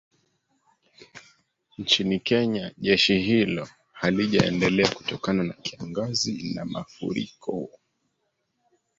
Nchini 1.77 2.19
Kenya 2.19 2.73
jeshi 2.77 3.19
hilo 3.21 3.67
halijaendelea 3.91 4.87
kutokana 4.87 5.43
na 5.43 5.53
kiangazi 5.53 6.53
na 6.55 6.65
mafuriko 6.65 7.69